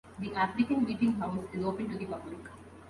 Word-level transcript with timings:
The 0.17 0.33
African 0.33 0.83
Meeting 0.83 1.13
House 1.19 1.45
is 1.53 1.63
open 1.63 1.87
to 1.91 1.95
the 1.99 2.05
public. 2.07 2.39